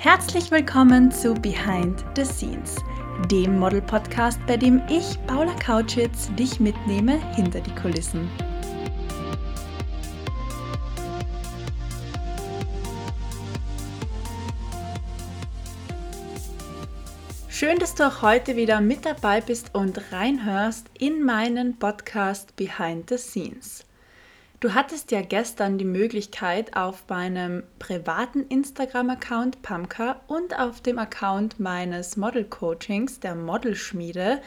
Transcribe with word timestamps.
Herzlich 0.00 0.52
willkommen 0.52 1.10
zu 1.10 1.34
Behind 1.34 2.04
the 2.14 2.24
Scenes, 2.24 2.76
dem 3.32 3.58
Model-Podcast, 3.58 4.38
bei 4.46 4.56
dem 4.56 4.80
ich, 4.88 5.18
Paula 5.26 5.52
Kautschitz, 5.54 6.32
dich 6.36 6.60
mitnehme 6.60 7.18
hinter 7.34 7.60
die 7.60 7.74
Kulissen. 7.74 8.30
Schön, 17.48 17.80
dass 17.80 17.96
du 17.96 18.06
auch 18.06 18.22
heute 18.22 18.54
wieder 18.54 18.80
mit 18.80 19.04
dabei 19.04 19.40
bist 19.40 19.74
und 19.74 20.12
reinhörst 20.12 20.86
in 20.96 21.24
meinen 21.24 21.76
Podcast 21.76 22.54
Behind 22.54 23.08
the 23.08 23.18
Scenes. 23.18 23.87
Du 24.60 24.74
hattest 24.74 25.12
ja 25.12 25.20
gestern 25.22 25.78
die 25.78 25.84
Möglichkeit, 25.84 26.74
auf 26.76 27.04
meinem 27.08 27.62
privaten 27.78 28.44
Instagram-Account 28.48 29.62
Pamka 29.62 30.20
und 30.26 30.58
auf 30.58 30.80
dem 30.80 30.98
Account 30.98 31.60
meines 31.60 32.16
Model-Coachings, 32.16 33.20
der 33.20 33.36
Modelschmiede, 33.36 34.40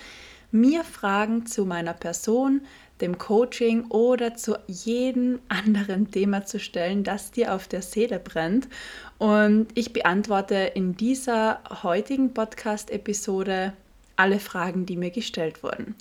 mir 0.51 0.83
Fragen 0.83 1.45
zu 1.45 1.65
meiner 1.65 1.93
Person, 1.93 2.59
dem 2.99 3.17
Coaching 3.17 3.85
oder 3.85 4.35
zu 4.35 4.57
jedem 4.67 5.39
anderen 5.47 6.11
Thema 6.11 6.43
zu 6.45 6.59
stellen, 6.59 7.05
das 7.05 7.31
dir 7.31 7.55
auf 7.55 7.69
der 7.69 7.81
Seele 7.81 8.19
brennt. 8.19 8.67
Und 9.17 9.67
ich 9.75 9.93
beantworte 9.93 10.55
in 10.55 10.97
dieser 10.97 11.61
heutigen 11.83 12.33
Podcast-Episode 12.33 13.71
alle 14.17 14.39
Fragen, 14.39 14.85
die 14.85 14.97
mir 14.97 15.11
gestellt 15.11 15.63
wurden. 15.63 15.95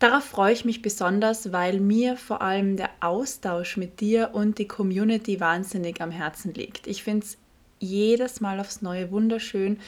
Darauf 0.00 0.24
freue 0.24 0.54
ich 0.54 0.64
mich 0.64 0.80
besonders, 0.80 1.52
weil 1.52 1.78
mir 1.78 2.16
vor 2.16 2.40
allem 2.40 2.78
der 2.78 2.88
Austausch 3.00 3.76
mit 3.76 4.00
dir 4.00 4.30
und 4.32 4.56
die 4.56 4.66
Community 4.66 5.40
wahnsinnig 5.40 6.00
am 6.00 6.10
Herzen 6.10 6.54
liegt. 6.54 6.86
Ich 6.86 7.04
finde 7.04 7.26
es 7.26 7.36
jedes 7.80 8.40
Mal 8.40 8.60
aufs 8.60 8.80
Neue 8.80 9.10
wunderschön, 9.10 9.78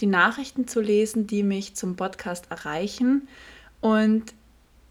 die 0.00 0.06
Nachrichten 0.06 0.66
zu 0.66 0.80
lesen, 0.80 1.28
die 1.28 1.44
mich 1.44 1.76
zum 1.76 1.94
Podcast 1.94 2.50
erreichen. 2.50 3.28
Und 3.80 4.34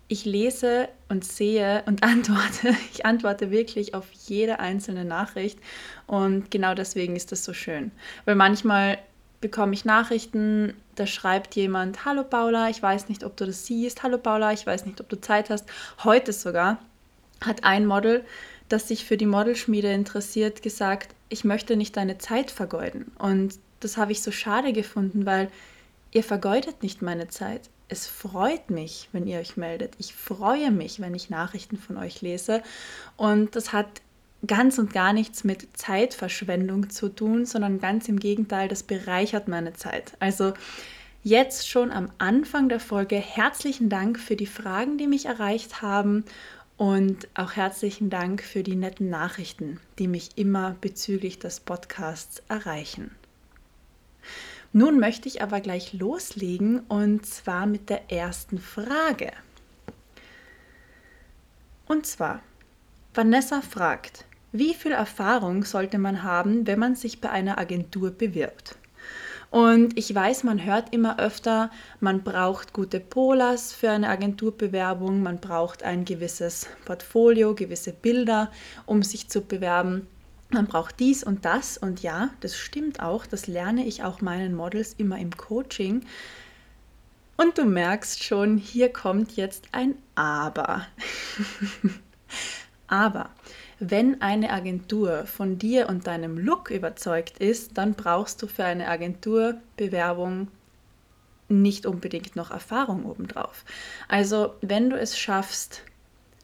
ich 0.08 0.23
lese 0.23 0.88
und 1.09 1.25
sehe 1.25 1.83
und 1.85 2.03
antworte. 2.06 2.73
Ich 2.94 3.06
antworte 3.06 3.52
wirklich 3.52 3.94
auf 3.94 4.08
jede 4.25 4.61
einzelne 4.61 5.03
Nachricht. 5.03 5.59
Und 6.08 6.50
genau 6.50 6.75
deswegen 6.75 7.17
ist 7.17 7.33
das 7.33 7.44
so 7.44 7.52
schön. 7.52 7.91
Weil 8.23 8.35
manchmal 8.35 9.00
bekomme 9.42 9.73
ich 9.73 9.86
Nachrichten, 9.86 10.73
da 10.95 11.08
schreibt 11.08 11.56
jemand, 11.56 12.06
hallo 12.06 12.23
Paula, 12.23 12.70
ich 12.70 12.81
weiß 12.81 13.09
nicht, 13.09 13.23
ob 13.23 13.36
du 13.36 13.45
das 13.45 13.66
siehst, 13.66 14.03
hallo 14.03 14.17
Paula, 14.17 14.53
ich 14.53 14.66
weiß 14.66 14.86
nicht, 14.86 15.02
ob 15.02 15.09
du 15.09 15.20
Zeit 15.20 15.50
hast. 15.50 15.66
Heute 16.03 16.31
sogar 16.31 16.78
hat 17.44 17.64
ein 17.64 17.88
Model, 17.88 18.23
das 18.69 18.88
sich 18.88 19.03
für 19.03 19.17
die 19.17 19.25
Modelschmiede 19.25 19.92
interessiert, 19.92 20.62
gesagt, 20.62 21.14
ich 21.28 21.44
möchte 21.44 21.75
nicht 21.75 21.97
deine 21.97 22.19
Zeit 22.19 22.52
vergeuden. 22.52 23.12
Und 23.17 23.56
das 23.80 23.97
habe 23.97 24.12
ich 24.12 24.22
so 24.22 24.31
schade 24.31 24.73
gefunden, 24.73 25.25
weil 25.25 25.50
ihr 26.12 26.23
vergeudet 26.23 26.84
nicht 26.84 27.02
meine 27.02 27.28
Zeit. 27.28 27.69
Es 27.88 28.08
freut 28.08 28.69
mich, 28.69 29.09
wenn 29.12 29.28
ihr 29.28 29.39
euch 29.39 29.58
meldet. 29.58 29.95
Ich 29.97 30.14
freue 30.14 30.72
mich, 30.72 31.02
wenn 31.02 31.16
ich 31.16 31.30
Nachrichten 31.30 31.78
von 31.78 31.97
euch 31.97 32.22
lese. 32.22 32.62
Und 33.17 33.56
das 33.56 33.73
hat 33.73 33.88
ganz 34.47 34.78
und 34.78 34.94
gar 34.94 35.14
nichts 35.14 35.44
mit 35.44 35.67
Zeitverschwendung 35.78 36.89
zu 36.89 37.09
tun, 37.09 37.45
sondern 37.45 37.80
ganz 37.80 38.08
im 38.09 38.20
Gegenteil, 38.20 38.67
das 38.67 38.84
bereichert 38.84 39.47
meine 39.47 39.73
Zeit. 39.73 40.14
Also 40.20 40.53
jetzt 41.23 41.70
schon 41.70 41.92
am 41.92 42.09
Anfang 42.17 42.69
der 42.69 42.80
Folge 42.80 43.17
herzlichen 43.17 43.89
Dank 43.89 44.19
für 44.19 44.36
die 44.36 44.47
Fragen, 44.47 44.97
die 44.97 45.08
mich 45.08 45.25
erreicht 45.25 45.81
haben 45.81 46.25
und 46.78 47.28
auch 47.36 47.53
herzlichen 47.53 48.09
Dank 48.09 48.42
für 48.42 48.64
die 48.64 48.75
netten 48.75 49.09
Nachrichten, 49.09 49.80
die 50.00 50.08
mich 50.08 50.31
immer 50.36 50.75
bezüglich 50.81 51.38
des 51.38 51.59
Podcasts 51.59 52.42
erreichen. 52.47 53.12
Nun 54.73 55.00
möchte 55.00 55.28
ich 55.28 55.41
aber 55.41 55.59
gleich 55.59 55.94
loslegen 55.94 56.79
und 56.88 57.25
zwar 57.25 57.66
mit 57.66 57.90
der 57.90 58.09
ersten 58.12 58.58
Frage. 58.58 59.31
Und 61.85 62.06
zwar, 62.06 62.41
Vanessa 63.13 63.62
fragt, 63.62 64.25
wie 64.51 64.73
viel 64.73 64.91
Erfahrung 64.91 65.63
sollte 65.63 65.97
man 65.97 66.23
haben, 66.23 66.67
wenn 66.67 66.79
man 66.79 66.95
sich 66.95 67.22
bei 67.22 67.29
einer 67.29 67.57
Agentur 67.57 68.12
bewirbt? 68.12 68.75
Und 69.50 69.97
ich 69.97 70.16
weiß, 70.16 70.45
man 70.45 70.63
hört 70.63 70.94
immer 70.94 71.19
öfter, 71.19 71.72
man 72.00 72.23
braucht 72.23 72.72
gute 72.72 73.01
Polas 73.01 73.73
für 73.73 73.91
eine 73.91 74.07
Agenturbewerbung, 74.07 75.22
man 75.22 75.40
braucht 75.40 75.84
ein 75.84 76.06
gewisses 76.06 76.67
Portfolio, 76.85 77.53
gewisse 77.53 77.91
Bilder, 77.91 78.50
um 78.85 79.03
sich 79.03 79.28
zu 79.28 79.41
bewerben. 79.41 80.07
Man 80.51 80.67
braucht 80.67 81.01
dies 81.01 81.23
und 81.23 81.44
das 81.44 81.78
und 81.78 82.01
ja, 82.01 82.29
das 82.40 82.56
stimmt 82.56 83.01
auch, 83.01 83.25
das 83.25 83.47
lerne 83.47 83.85
ich 83.85 84.03
auch 84.03 84.22
meinen 84.22 84.56
Models 84.56 84.94
immer 84.97 85.17
im 85.17 85.35
Coaching. 85.35 86.06
Und 87.35 87.57
du 87.57 87.66
merkst 87.66 88.23
schon, 88.23 88.57
hier 88.57 88.91
kommt 88.91 89.35
jetzt 89.35 89.67
ein 89.73 89.95
Aber. 90.16 90.88
Aber 92.88 93.29
wenn 93.81 94.22
eine 94.22 94.52
Agentur 94.52 95.25
von 95.25 95.58
dir 95.58 95.90
und 95.90 96.06
deinem 96.06 96.38
Look 96.38 96.69
überzeugt 96.69 97.40
ist, 97.40 97.80
dann 97.80 97.96
brauchst 97.96 98.40
du 98.42 98.47
für 98.47 98.64
eine 98.64 98.88
Agenturbewerbung 98.88 100.50
nicht 101.50 101.88
unbedingt 101.88 102.36
noch 102.36 102.52
Erfahrung 102.52 103.06
obendrauf. 103.06 103.66
Also 104.08 104.53
wenn 104.62 104.91
du 104.91 105.00
es 105.00 105.18
schaffst, 105.18 105.81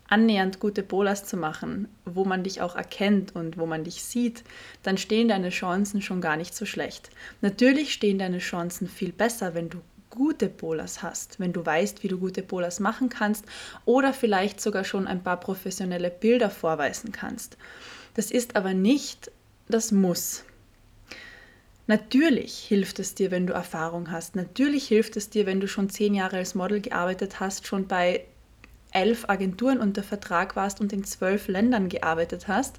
annähernd 0.07 0.59
gute 0.59 0.81
Bolas 0.81 1.25
zu 1.25 1.37
machen, 1.37 1.87
wo 2.05 2.25
man 2.25 2.43
dich 2.43 2.61
auch 2.61 2.75
erkennt 2.75 3.35
und 3.35 3.57
wo 3.59 3.67
man 3.67 3.83
dich 3.83 4.03
sieht, 4.03 4.43
dann 4.81 4.97
stehen 4.97 5.27
deine 5.27 5.49
Chancen 5.49 6.01
schon 6.01 6.21
gar 6.21 6.37
nicht 6.37 6.55
so 6.55 6.65
schlecht. 6.65 7.11
Natürlich 7.41 7.93
stehen 7.93 8.17
deine 8.17 8.39
Chancen 8.39 8.87
viel 8.87 9.11
besser, 9.11 9.53
wenn 9.53 9.69
du 9.69 9.77
gute 10.17 10.49
Polars 10.49 11.03
hast, 11.03 11.39
wenn 11.39 11.53
du 11.53 11.63
weißt, 11.63 12.01
wie 12.01 12.07
du 12.07 12.17
gute 12.17 12.41
Polars 12.41 12.79
machen 12.79 13.09
kannst 13.09 13.45
oder 13.85 14.13
vielleicht 14.13 14.59
sogar 14.59 14.83
schon 14.83 15.05
ein 15.05 15.21
paar 15.21 15.39
professionelle 15.39 16.09
Bilder 16.09 16.49
vorweisen 16.49 17.11
kannst. 17.11 17.55
Das 18.15 18.31
ist 18.31 18.55
aber 18.55 18.73
nicht 18.73 19.31
das 19.69 19.91
Muss. 19.91 20.43
Natürlich 21.85 22.57
hilft 22.57 22.97
es 22.97 23.13
dir, 23.13 23.29
wenn 23.29 23.45
du 23.45 23.53
Erfahrung 23.53 24.09
hast. 24.09 24.35
Natürlich 24.35 24.87
hilft 24.87 25.15
es 25.17 25.29
dir, 25.29 25.45
wenn 25.45 25.59
du 25.59 25.67
schon 25.67 25.89
zehn 25.89 26.15
Jahre 26.15 26.37
als 26.37 26.55
Model 26.55 26.81
gearbeitet 26.81 27.39
hast, 27.39 27.67
schon 27.67 27.87
bei 27.87 28.25
elf 28.91 29.29
Agenturen 29.29 29.79
unter 29.79 30.01
Vertrag 30.01 30.55
warst 30.55 30.81
und 30.81 30.91
in 30.91 31.03
zwölf 31.03 31.47
Ländern 31.47 31.89
gearbeitet 31.89 32.47
hast. 32.47 32.77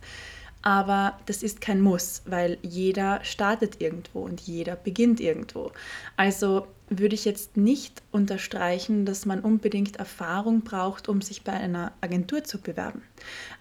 Aber 0.62 1.16
das 1.26 1.44
ist 1.44 1.60
kein 1.60 1.80
Muss, 1.80 2.22
weil 2.26 2.58
jeder 2.62 3.20
startet 3.22 3.80
irgendwo 3.80 4.22
und 4.22 4.40
jeder 4.40 4.74
beginnt 4.74 5.20
irgendwo. 5.20 5.70
Also 6.16 6.66
würde 6.90 7.14
ich 7.14 7.24
jetzt 7.24 7.56
nicht 7.56 8.02
unterstreichen, 8.12 9.04
dass 9.04 9.26
man 9.26 9.40
unbedingt 9.40 9.96
Erfahrung 9.96 10.62
braucht, 10.62 11.08
um 11.08 11.20
sich 11.20 11.42
bei 11.42 11.52
einer 11.52 11.92
Agentur 12.00 12.44
zu 12.44 12.58
bewerben. 12.58 13.02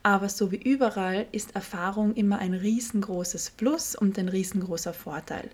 Aber 0.03 0.29
so 0.29 0.51
wie 0.51 0.61
überall 0.61 1.27
ist 1.31 1.55
Erfahrung 1.55 2.13
immer 2.15 2.39
ein 2.39 2.53
riesengroßes 2.53 3.51
Plus 3.51 3.95
und 3.95 4.17
ein 4.17 4.29
riesengroßer 4.29 4.93
Vorteil. 4.93 5.49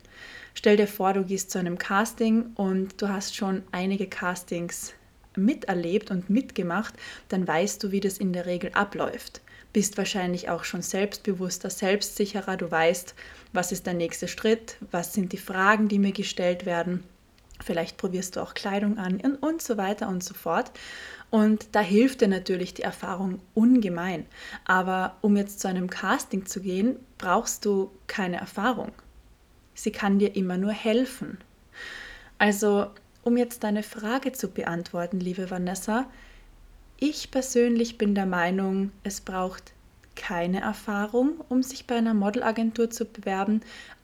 Stell 0.53 0.77
dir 0.77 0.87
vor, 0.87 1.13
du 1.13 1.23
gehst 1.23 1.51
zu 1.51 1.59
einem 1.59 1.77
Casting 1.77 2.51
und 2.55 3.01
du 3.01 3.09
hast 3.09 3.35
schon 3.35 3.63
einige 3.71 4.07
Castings 4.07 4.93
miterlebt 5.35 6.11
und 6.11 6.29
mitgemacht, 6.29 6.93
dann 7.29 7.47
weißt 7.47 7.83
du, 7.83 7.91
wie 7.91 7.99
das 7.99 8.19
in 8.19 8.33
der 8.33 8.45
Regel 8.45 8.71
abläuft 8.73 9.41
bist 9.73 9.97
wahrscheinlich 9.97 10.49
auch 10.49 10.63
schon 10.63 10.83
selbstbewusster, 10.83 11.69
selbstsicherer. 11.69 12.55
Du 12.55 12.69
weißt, 12.69 13.15
was 13.51 13.71
ist 13.71 13.87
der 13.87 13.95
nächste 13.95 14.27
Schritt, 14.27 14.77
was 14.91 15.13
sind 15.13 15.33
die 15.33 15.37
Fragen, 15.37 15.87
die 15.87 15.99
mir 15.99 16.11
gestellt 16.11 16.65
werden. 16.65 17.03
Vielleicht 17.63 17.97
probierst 17.97 18.35
du 18.35 18.41
auch 18.41 18.53
Kleidung 18.53 18.97
an 18.97 19.19
und, 19.19 19.61
so 19.61 19.77
weiter 19.77 20.07
und 20.07 20.23
so 20.23 20.33
fort. 20.33 20.71
Und 21.29 21.67
da 21.71 21.79
hilft 21.79 22.21
dir 22.21 22.27
natürlich 22.27 22.73
die 22.73 22.83
Erfahrung 22.83 23.39
ungemein. 23.53 24.25
Aber 24.65 25.15
um 25.21 25.35
jetzt 25.37 25.59
zu 25.59 25.67
einem 25.67 25.89
Casting 25.89 26.45
zu 26.45 26.61
gehen, 26.61 26.97
brauchst 27.17 27.65
du 27.65 27.91
keine 28.07 28.37
Erfahrung. 28.37 28.91
Sie 29.73 29.91
kann 29.91 30.19
dir 30.19 30.35
immer 30.35 30.57
nur 30.57 30.71
helfen. 30.71 31.37
Also, 32.37 32.87
um 33.23 33.37
jetzt 33.37 33.63
deine 33.63 33.83
Frage 33.83 34.33
zu 34.33 34.49
beantworten, 34.49 35.19
liebe 35.19 35.49
Vanessa, 35.49 36.05
ich 36.99 37.31
persönlich 37.31 37.97
bin 37.97 38.15
der 38.15 38.25
Meinung, 38.25 38.91
es 39.03 39.21
braucht 39.21 39.73
keine 40.15 40.61
Erfahrung, 40.61 41.41
um 41.49 41.63
sich 41.63 41.87
bei 41.87 41.95
einer 41.95 42.13
Modelagentur 42.13 42.89
zu 42.89 43.05
bewerben, 43.05 43.61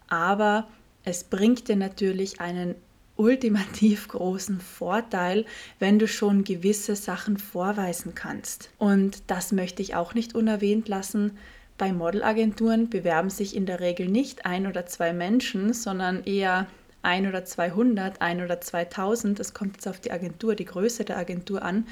aber 0.08 0.68
es 1.04 1.24
bringt 1.24 1.68
dir 1.68 1.76
natürlich 1.76 2.42
einen 2.42 2.76
ultimativ 3.20 4.08
großen 4.08 4.62
Vorteil, 4.62 5.46
wenn 5.78 6.00
du 6.00 6.08
schon 6.08 6.46
gewisse 6.46 6.96
Sachen 6.96 7.38
vorweisen 7.38 8.16
kannst. 8.16 8.72
Und 8.78 9.24
das 9.28 9.52
möchte 9.52 9.82
ich 9.82 9.94
auch 9.94 10.14
nicht 10.14 10.36
unerwähnt 10.36 10.88
lassen. 10.88 11.38
Bei 11.78 11.92
Modelagenturen 11.92 12.90
bewerben 12.90 13.30
sich 13.30 13.56
in 13.56 13.66
der 13.66 13.82
Regel 13.82 14.08
nicht 14.08 14.46
ein 14.46 14.68
oder 14.68 14.86
zwei 14.86 15.14
Menschen, 15.14 15.74
sondern 15.74 16.24
eher 16.24 16.68
ein 17.02 17.28
oder 17.28 17.46
200, 17.46 18.22
ein 18.22 18.42
oder 18.42 18.60
2000. 18.62 19.40
Es 19.40 19.54
kommt 19.54 19.76
jetzt 19.76 19.88
auf 19.88 20.00
die 20.00 20.12
Agentur, 20.12 20.56
die 20.56 20.66
Größe 20.66 21.06
der 21.06 21.18
Agentur 21.18 21.62
an 21.62 21.88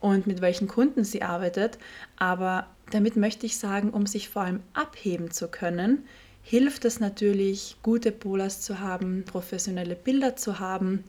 und 0.00 0.26
mit 0.26 0.40
welchen 0.40 0.68
Kunden 0.68 1.04
sie 1.04 1.22
arbeitet. 1.22 1.78
Aber 2.16 2.66
damit 2.90 3.16
möchte 3.16 3.46
ich 3.46 3.58
sagen, 3.58 3.90
um 3.90 4.06
sich 4.06 4.28
vor 4.28 4.42
allem 4.42 4.60
abheben 4.74 5.30
zu 5.30 5.48
können, 5.48 6.04
hilft 6.42 6.84
es 6.84 7.00
natürlich, 7.00 7.76
gute 7.82 8.12
Polas 8.12 8.60
zu 8.60 8.80
haben, 8.80 9.24
professionelle 9.24 9.94
Bilder 9.94 10.36
zu 10.36 10.58
haben 10.58 11.04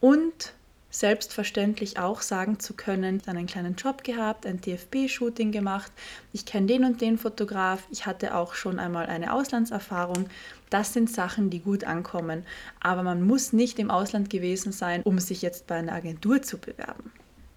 und 0.00 0.52
selbstverständlich 0.90 1.98
auch 1.98 2.22
sagen 2.22 2.58
zu 2.58 2.74
können, 2.74 3.20
dann 3.26 3.36
einen 3.36 3.46
kleinen 3.46 3.74
Job 3.74 4.02
gehabt, 4.02 4.46
ein 4.46 4.60
DFB-Shooting 4.60 5.52
gemacht, 5.52 5.92
ich 6.32 6.46
kenne 6.46 6.66
den 6.66 6.84
und 6.84 7.00
den 7.00 7.18
Fotograf, 7.18 7.82
ich 7.90 8.06
hatte 8.06 8.34
auch 8.34 8.54
schon 8.54 8.78
einmal 8.78 9.06
eine 9.06 9.32
Auslandserfahrung. 9.32 10.28
Das 10.70 10.92
sind 10.92 11.10
Sachen, 11.10 11.50
die 11.50 11.60
gut 11.60 11.84
ankommen. 11.84 12.44
Aber 12.80 13.02
man 13.02 13.22
muss 13.22 13.52
nicht 13.52 13.78
im 13.78 13.90
Ausland 13.90 14.30
gewesen 14.30 14.72
sein, 14.72 15.02
um 15.02 15.18
sich 15.18 15.42
jetzt 15.42 15.66
bei 15.66 15.76
einer 15.76 15.92
Agentur 15.92 16.42
zu 16.42 16.58
bewerben. 16.58 17.12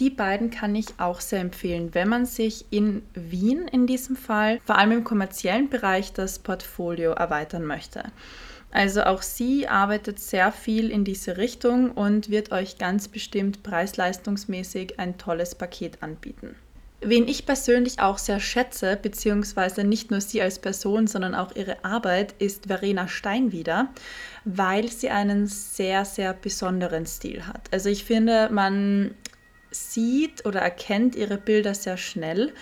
Die 0.00 0.10
beiden 0.10 0.50
kann 0.50 0.74
ich 0.74 0.86
auch 0.98 1.20
sehr 1.20 1.40
empfehlen, 1.40 1.94
wenn 1.94 2.08
man 2.08 2.26
sich 2.26 2.66
in 2.70 3.02
Wien 3.14 3.68
in 3.68 3.86
diesem 3.86 4.16
Fall, 4.16 4.60
vor 4.64 4.76
allem 4.76 4.90
im 4.90 5.04
kommerziellen 5.04 5.68
Bereich, 5.68 6.12
das 6.12 6.40
Portfolio 6.40 7.12
erweitern 7.12 7.64
möchte. 7.64 8.02
Also 8.72 9.04
auch 9.04 9.22
sie 9.22 9.68
arbeitet 9.68 10.18
sehr 10.18 10.50
viel 10.50 10.90
in 10.90 11.04
diese 11.04 11.36
Richtung 11.36 11.92
und 11.92 12.28
wird 12.28 12.50
euch 12.50 12.76
ganz 12.76 13.06
bestimmt 13.06 13.62
preis-leistungsmäßig 13.62 14.98
ein 14.98 15.16
tolles 15.16 15.54
Paket 15.54 16.02
anbieten. 16.02 16.56
Wen 17.00 17.28
ich 17.28 17.46
persönlich 17.46 18.00
auch 18.00 18.18
sehr 18.18 18.40
schätze, 18.40 18.98
beziehungsweise 19.00 19.84
nicht 19.84 20.10
nur 20.10 20.20
sie 20.20 20.42
als 20.42 20.58
Person, 20.58 21.06
sondern 21.06 21.36
auch 21.36 21.54
ihre 21.54 21.84
Arbeit, 21.84 22.34
ist 22.40 22.66
Verena 22.66 23.06
Steinwieder, 23.06 23.90
weil 24.44 24.90
sie 24.90 25.10
einen 25.10 25.46
sehr, 25.46 26.04
sehr 26.04 26.32
besonderen 26.32 27.06
Stil 27.06 27.46
hat. 27.46 27.68
Also 27.70 27.90
ich 27.90 28.04
finde, 28.04 28.48
man 28.50 29.14
sieht 29.74 30.46
oder 30.46 30.60
erkennt 30.60 31.16
ihre 31.16 31.36
Bilder 31.36 31.74
sehr 31.74 31.96
schnell. 31.96 32.52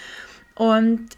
Und 0.54 1.08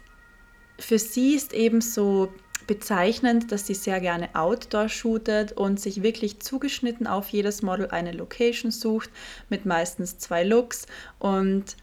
für 0.79 0.99
sie 0.99 1.35
ist 1.35 1.53
eben 1.53 1.81
so 1.81 2.31
bezeichnend, 2.67 3.51
dass 3.51 3.67
sie 3.67 3.75
sehr 3.75 3.99
gerne 3.99 4.33
Outdoor 4.33 4.89
shootet 4.89 5.51
und 5.51 5.79
sich 5.79 6.01
wirklich 6.01 6.39
zugeschnitten 6.39 7.07
auf 7.07 7.29
jedes 7.29 7.61
Model 7.61 7.87
eine 7.91 8.11
Location 8.11 8.71
sucht 8.71 9.09
mit 9.49 9.65
meistens 9.65 10.17
zwei 10.17 10.43
Looks 10.43 10.87
und 11.19 11.75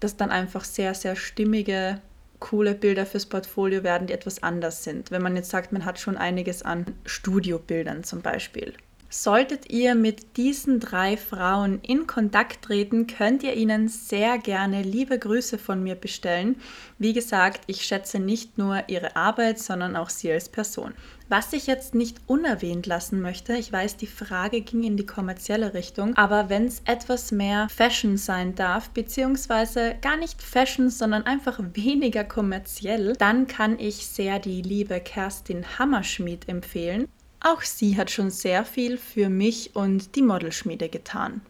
das 0.00 0.16
dann 0.16 0.30
einfach 0.30 0.64
sehr, 0.64 0.94
sehr 0.94 1.16
stimmige, 1.16 2.00
coole 2.38 2.74
Bilder 2.74 3.06
fürs 3.06 3.26
Portfolio 3.26 3.82
werden, 3.82 4.06
die 4.06 4.12
etwas 4.12 4.42
anders 4.42 4.84
sind. 4.84 5.10
Wenn 5.10 5.22
man 5.22 5.36
jetzt 5.36 5.50
sagt, 5.50 5.72
man 5.72 5.84
hat 5.84 5.98
schon 5.98 6.16
einiges 6.16 6.62
an 6.62 6.86
Studiobildern 7.04 8.04
zum 8.04 8.22
Beispiel. 8.22 8.74
Solltet 9.08 9.70
ihr 9.70 9.94
mit 9.94 10.36
diesen 10.36 10.80
drei 10.80 11.16
Frauen 11.16 11.80
in 11.82 12.08
Kontakt 12.08 12.64
treten, 12.64 13.06
könnt 13.06 13.44
ihr 13.44 13.54
ihnen 13.54 13.88
sehr 13.88 14.38
gerne 14.38 14.82
liebe 14.82 15.16
Grüße 15.18 15.58
von 15.58 15.80
mir 15.80 15.94
bestellen. 15.94 16.56
Wie 16.98 17.12
gesagt, 17.12 17.62
ich 17.68 17.82
schätze 17.82 18.18
nicht 18.18 18.58
nur 18.58 18.88
ihre 18.88 19.14
Arbeit, 19.14 19.60
sondern 19.60 19.94
auch 19.94 20.10
sie 20.10 20.32
als 20.32 20.48
Person. 20.48 20.92
Was 21.28 21.52
ich 21.52 21.66
jetzt 21.66 21.94
nicht 21.94 22.18
unerwähnt 22.26 22.86
lassen 22.86 23.20
möchte, 23.20 23.54
ich 23.54 23.72
weiß, 23.72 23.96
die 23.96 24.06
Frage 24.06 24.60
ging 24.60 24.82
in 24.82 24.96
die 24.96 25.06
kommerzielle 25.06 25.74
Richtung, 25.74 26.16
aber 26.16 26.48
wenn 26.48 26.66
es 26.66 26.82
etwas 26.84 27.32
mehr 27.32 27.68
Fashion 27.68 28.16
sein 28.16 28.54
darf, 28.54 28.90
beziehungsweise 28.90 29.96
gar 30.02 30.16
nicht 30.16 30.42
Fashion, 30.42 30.88
sondern 30.88 31.24
einfach 31.24 31.60
weniger 31.74 32.22
kommerziell, 32.22 33.14
dann 33.14 33.46
kann 33.46 33.78
ich 33.78 34.06
sehr 34.06 34.38
die 34.38 34.62
liebe 34.62 35.00
Kerstin 35.00 35.78
Hammerschmidt 35.78 36.48
empfehlen. 36.48 37.08
Auch 37.40 37.62
sie 37.62 37.96
hat 37.96 38.10
schon 38.10 38.30
sehr 38.30 38.64
viel 38.64 38.98
für 38.98 39.28
mich 39.28 39.74
und 39.74 40.16
die 40.16 40.22
Modelschmiede 40.22 40.88
getan. 40.88 41.42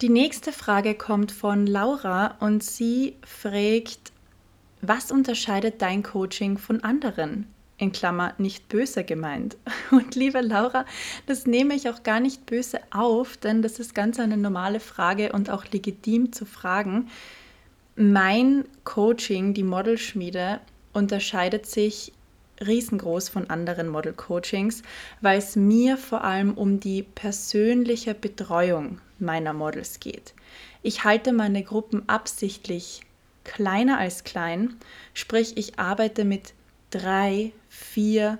Die 0.00 0.08
nächste 0.08 0.52
Frage 0.52 0.94
kommt 0.94 1.32
von 1.32 1.66
Laura 1.66 2.36
und 2.40 2.62
sie 2.62 3.16
fragt, 3.24 4.12
was 4.82 5.10
unterscheidet 5.10 5.80
dein 5.80 6.02
Coaching 6.02 6.58
von 6.58 6.82
anderen? 6.82 7.46
In 7.78 7.90
Klammer 7.90 8.34
nicht 8.38 8.68
böse 8.68 9.02
gemeint. 9.02 9.56
Und 9.90 10.14
liebe 10.14 10.40
Laura, 10.40 10.84
das 11.26 11.44
nehme 11.44 11.74
ich 11.74 11.88
auch 11.88 12.04
gar 12.04 12.20
nicht 12.20 12.46
böse 12.46 12.78
auf, 12.92 13.36
denn 13.36 13.62
das 13.62 13.80
ist 13.80 13.96
ganz 13.96 14.20
eine 14.20 14.36
normale 14.36 14.78
Frage 14.78 15.32
und 15.32 15.50
auch 15.50 15.64
legitim 15.72 16.32
zu 16.32 16.44
fragen. 16.44 17.08
Mein 17.96 18.64
Coaching, 18.84 19.54
die 19.54 19.64
Modelschmiede, 19.64 20.60
unterscheidet 20.92 21.66
sich 21.66 22.12
riesengroß 22.64 23.28
von 23.28 23.50
anderen 23.50 23.88
Model-Coachings, 23.88 24.82
weil 25.20 25.38
es 25.38 25.56
mir 25.56 25.96
vor 25.96 26.24
allem 26.24 26.54
um 26.54 26.80
die 26.80 27.02
persönliche 27.02 28.14
Betreuung 28.14 29.00
meiner 29.18 29.52
Models 29.52 30.00
geht. 30.00 30.34
Ich 30.82 31.04
halte 31.04 31.32
meine 31.32 31.62
Gruppen 31.62 32.08
absichtlich 32.08 33.02
kleiner 33.44 33.98
als 33.98 34.24
klein, 34.24 34.76
sprich 35.12 35.56
ich 35.56 35.78
arbeite 35.78 36.24
mit 36.24 36.54
drei, 36.90 37.52
vier, 37.68 38.38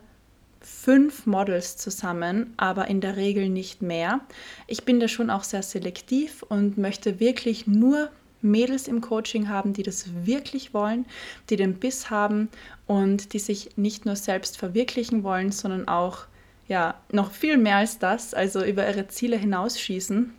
fünf 0.61 1.27
Models 1.27 1.77
zusammen, 1.77 2.55
aber 2.57 2.89
in 2.89 3.01
der 3.01 3.17
Regel 3.17 3.49
nicht 3.49 3.83
mehr. 3.83 4.21
Ich 4.67 4.85
bin 4.85 4.99
da 4.99 5.09
schon 5.09 5.31
auch 5.31 5.45
sehr 5.45 5.63
selektiv 5.63 6.43
und 6.43 6.79
möchte 6.79 7.21
wirklich 7.21 7.67
nur 7.67 8.11
Mädels 8.45 8.87
im 8.87 9.01
Coaching 9.01 9.49
haben, 9.49 9.73
die 9.73 9.83
das 9.83 10.07
wirklich 10.25 10.75
wollen, 10.75 11.07
die 11.51 11.57
den 11.57 11.75
Biss 11.75 12.11
haben 12.11 12.49
und 12.87 13.33
die 13.33 13.39
sich 13.39 13.71
nicht 13.77 14.07
nur 14.07 14.17
selbst 14.17 14.59
verwirklichen 14.59 15.25
wollen, 15.25 15.51
sondern 15.51 15.89
auch 15.89 16.27
ja, 16.69 16.95
noch 17.11 17.33
viel 17.33 17.59
mehr 17.59 17.77
als 17.77 17.99
das, 17.99 18.35
also 18.35 18.65
über 18.65 18.87
ihre 18.87 19.09
Ziele 19.09 19.37
hinausschießen. 19.37 20.33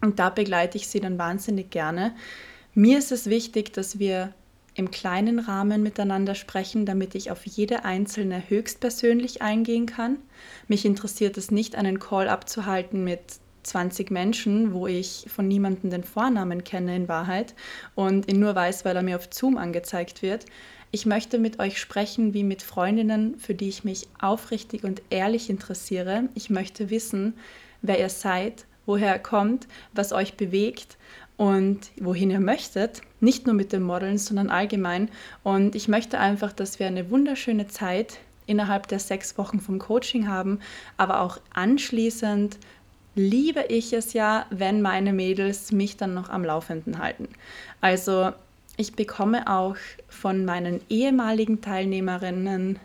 Und 0.00 0.18
da 0.18 0.30
begleite 0.30 0.78
ich 0.78 0.88
sie 0.88 1.00
dann 1.00 1.18
wahnsinnig 1.18 1.70
gerne. 1.70 2.14
Mir 2.74 2.98
ist 2.98 3.12
es 3.12 3.26
wichtig, 3.26 3.72
dass 3.72 3.98
wir 3.98 4.32
im 4.74 4.90
kleinen 4.90 5.38
Rahmen 5.38 5.82
miteinander 5.82 6.34
sprechen, 6.34 6.84
damit 6.84 7.14
ich 7.14 7.30
auf 7.30 7.46
jede 7.46 7.84
einzelne 7.84 8.42
höchstpersönlich 8.48 9.40
eingehen 9.40 9.86
kann. 9.86 10.18
Mich 10.68 10.84
interessiert 10.84 11.38
es 11.38 11.50
nicht, 11.50 11.76
einen 11.76 11.98
Call 11.98 12.28
abzuhalten 12.28 13.02
mit 13.02 13.40
20 13.66 14.10
Menschen, 14.10 14.72
wo 14.72 14.86
ich 14.86 15.26
von 15.28 15.48
niemandem 15.48 15.90
den 15.90 16.04
Vornamen 16.04 16.64
kenne 16.64 16.96
in 16.96 17.08
Wahrheit 17.08 17.54
und 17.94 18.30
ihn 18.30 18.40
nur 18.40 18.54
weiß, 18.54 18.84
weil 18.84 18.96
er 18.96 19.02
mir 19.02 19.16
auf 19.16 19.28
Zoom 19.30 19.58
angezeigt 19.58 20.22
wird. 20.22 20.46
Ich 20.92 21.04
möchte 21.04 21.38
mit 21.38 21.58
euch 21.58 21.78
sprechen 21.78 22.32
wie 22.32 22.44
mit 22.44 22.62
Freundinnen, 22.62 23.38
für 23.38 23.54
die 23.54 23.68
ich 23.68 23.84
mich 23.84 24.08
aufrichtig 24.20 24.84
und 24.84 25.02
ehrlich 25.10 25.50
interessiere. 25.50 26.28
Ich 26.34 26.48
möchte 26.48 26.90
wissen, 26.90 27.34
wer 27.82 27.98
ihr 27.98 28.08
seid, 28.08 28.66
woher 28.86 29.14
ihr 29.14 29.18
kommt, 29.18 29.66
was 29.92 30.12
euch 30.12 30.36
bewegt 30.36 30.96
und 31.36 31.90
wohin 32.00 32.30
ihr 32.30 32.40
möchtet. 32.40 33.02
Nicht 33.20 33.46
nur 33.46 33.54
mit 33.54 33.72
dem 33.72 33.82
Modeln, 33.82 34.16
sondern 34.16 34.48
allgemein. 34.48 35.10
Und 35.42 35.74
ich 35.74 35.88
möchte 35.88 36.18
einfach, 36.18 36.52
dass 36.52 36.78
wir 36.78 36.86
eine 36.86 37.10
wunderschöne 37.10 37.66
Zeit 37.66 38.18
innerhalb 38.46 38.88
der 38.88 39.00
sechs 39.00 39.36
Wochen 39.38 39.60
vom 39.60 39.78
Coaching 39.78 40.28
haben, 40.28 40.60
aber 40.96 41.20
auch 41.20 41.38
anschließend 41.52 42.58
liebe 43.16 43.64
ich 43.68 43.92
es 43.92 44.12
ja, 44.12 44.46
wenn 44.50 44.82
meine 44.82 45.12
Mädels 45.12 45.72
mich 45.72 45.96
dann 45.96 46.14
noch 46.14 46.28
am 46.28 46.44
Laufenden 46.44 46.98
halten. 46.98 47.28
Also 47.80 48.32
ich 48.76 48.94
bekomme 48.94 49.48
auch 49.48 49.76
von 50.08 50.44
meinen 50.44 50.80
ehemaligen 50.88 51.62
Teilnehmerinnen, 51.62 52.78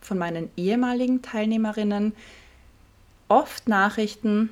von 0.00 0.18
meinen 0.18 0.50
ehemaligen 0.56 1.20
Teilnehmerinnen 1.20 2.14
oft 3.28 3.68
Nachrichten, 3.68 4.50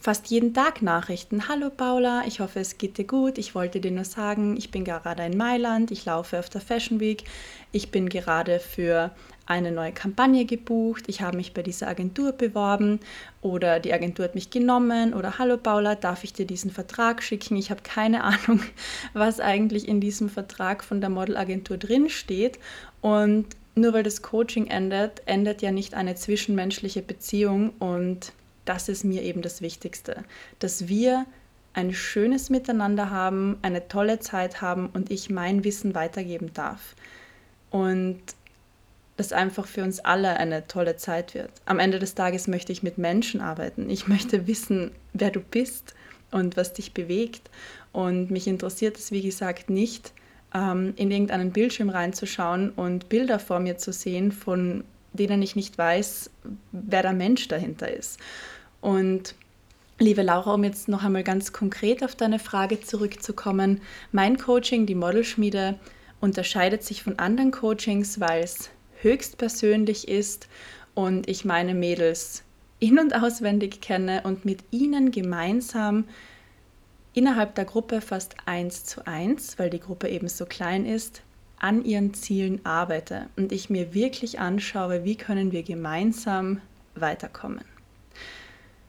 fast 0.00 0.28
jeden 0.30 0.52
Tag 0.52 0.82
Nachrichten. 0.82 1.48
Hallo 1.48 1.70
Paula, 1.70 2.24
ich 2.26 2.40
hoffe 2.40 2.58
es 2.58 2.76
geht 2.76 2.98
dir 2.98 3.04
gut. 3.04 3.38
Ich 3.38 3.54
wollte 3.54 3.80
dir 3.80 3.92
nur 3.92 4.04
sagen, 4.04 4.56
ich 4.56 4.72
bin 4.72 4.84
gerade 4.84 5.24
in 5.24 5.36
Mailand, 5.36 5.92
ich 5.92 6.04
laufe 6.04 6.40
auf 6.40 6.48
der 6.48 6.60
Fashion 6.60 6.98
Week, 6.98 7.22
ich 7.70 7.92
bin 7.92 8.08
gerade 8.08 8.58
für 8.58 9.12
eine 9.48 9.72
neue 9.72 9.92
Kampagne 9.92 10.44
gebucht, 10.44 11.04
ich 11.06 11.22
habe 11.22 11.38
mich 11.38 11.54
bei 11.54 11.62
dieser 11.62 11.88
Agentur 11.88 12.32
beworben 12.32 13.00
oder 13.40 13.80
die 13.80 13.94
Agentur 13.94 14.26
hat 14.26 14.34
mich 14.34 14.50
genommen 14.50 15.14
oder 15.14 15.38
Hallo 15.38 15.56
Paula, 15.56 15.94
darf 15.94 16.22
ich 16.22 16.34
dir 16.34 16.46
diesen 16.46 16.70
Vertrag 16.70 17.22
schicken? 17.22 17.56
Ich 17.56 17.70
habe 17.70 17.80
keine 17.82 18.22
Ahnung, 18.24 18.60
was 19.14 19.40
eigentlich 19.40 19.88
in 19.88 20.00
diesem 20.00 20.28
Vertrag 20.28 20.84
von 20.84 21.00
der 21.00 21.08
Modelagentur 21.08 21.78
drin 21.78 22.10
steht 22.10 22.58
und 23.00 23.46
nur 23.74 23.94
weil 23.94 24.02
das 24.02 24.22
Coaching 24.22 24.66
endet, 24.66 25.22
endet 25.24 25.62
ja 25.62 25.72
nicht 25.72 25.94
eine 25.94 26.14
zwischenmenschliche 26.14 27.00
Beziehung 27.00 27.70
und 27.78 28.32
das 28.66 28.90
ist 28.90 29.04
mir 29.04 29.22
eben 29.22 29.40
das 29.40 29.62
Wichtigste, 29.62 30.24
dass 30.58 30.88
wir 30.88 31.24
ein 31.72 31.94
schönes 31.94 32.50
Miteinander 32.50 33.08
haben, 33.10 33.56
eine 33.62 33.88
tolle 33.88 34.18
Zeit 34.18 34.60
haben 34.60 34.90
und 34.92 35.10
ich 35.10 35.30
mein 35.30 35.64
Wissen 35.64 35.94
weitergeben 35.94 36.52
darf. 36.52 36.94
Und 37.70 38.20
das 39.18 39.32
einfach 39.32 39.66
für 39.66 39.82
uns 39.82 39.98
alle 40.00 40.36
eine 40.36 40.66
tolle 40.68 40.96
Zeit 40.96 41.34
wird. 41.34 41.50
Am 41.66 41.80
Ende 41.80 41.98
des 41.98 42.14
Tages 42.14 42.46
möchte 42.46 42.72
ich 42.72 42.84
mit 42.84 42.98
Menschen 42.98 43.40
arbeiten. 43.40 43.90
Ich 43.90 44.06
möchte 44.08 44.46
wissen, 44.46 44.92
wer 45.12 45.30
du 45.30 45.40
bist 45.40 45.94
und 46.30 46.56
was 46.56 46.72
dich 46.72 46.94
bewegt. 46.94 47.50
Und 47.92 48.30
mich 48.30 48.46
interessiert 48.46 48.96
es, 48.96 49.10
wie 49.10 49.22
gesagt, 49.22 49.70
nicht, 49.70 50.12
ähm, 50.54 50.94
in 50.96 51.10
irgendeinen 51.10 51.50
Bildschirm 51.50 51.90
reinzuschauen 51.90 52.70
und 52.70 53.08
Bilder 53.08 53.40
vor 53.40 53.58
mir 53.58 53.76
zu 53.76 53.92
sehen, 53.92 54.30
von 54.30 54.84
denen 55.12 55.42
ich 55.42 55.56
nicht 55.56 55.76
weiß, 55.76 56.30
wer 56.70 57.02
der 57.02 57.12
Mensch 57.12 57.48
dahinter 57.48 57.90
ist. 57.90 58.20
Und 58.80 59.34
liebe 59.98 60.22
Laura, 60.22 60.54
um 60.54 60.62
jetzt 60.62 60.86
noch 60.86 61.02
einmal 61.02 61.24
ganz 61.24 61.52
konkret 61.52 62.04
auf 62.04 62.14
deine 62.14 62.38
Frage 62.38 62.80
zurückzukommen, 62.80 63.80
mein 64.12 64.38
Coaching, 64.38 64.86
die 64.86 64.94
Modelschmiede, 64.94 65.76
unterscheidet 66.20 66.84
sich 66.84 67.02
von 67.02 67.18
anderen 67.18 67.50
Coachings, 67.50 68.20
weil 68.20 68.44
es 68.44 68.70
höchstpersönlich 69.00 70.08
ist 70.08 70.48
und 70.94 71.28
ich 71.28 71.44
meine 71.44 71.74
Mädels 71.74 72.42
in 72.80 72.98
und 72.98 73.14
auswendig 73.14 73.80
kenne 73.80 74.22
und 74.24 74.44
mit 74.44 74.62
ihnen 74.70 75.10
gemeinsam 75.10 76.04
innerhalb 77.12 77.54
der 77.54 77.64
Gruppe 77.64 78.00
fast 78.00 78.36
eins 78.46 78.84
zu 78.84 79.06
eins, 79.06 79.58
weil 79.58 79.70
die 79.70 79.80
Gruppe 79.80 80.08
eben 80.08 80.28
so 80.28 80.46
klein 80.46 80.86
ist, 80.86 81.22
an 81.58 81.84
ihren 81.84 82.14
Zielen 82.14 82.64
arbeite 82.64 83.26
und 83.36 83.50
ich 83.50 83.68
mir 83.68 83.92
wirklich 83.94 84.38
anschaue, 84.38 85.04
wie 85.04 85.16
können 85.16 85.50
wir 85.50 85.64
gemeinsam 85.64 86.60
weiterkommen. 86.94 87.64